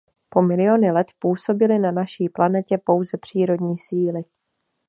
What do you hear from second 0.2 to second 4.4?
Po miliony let působily na naší planetě pouze přírodní síly.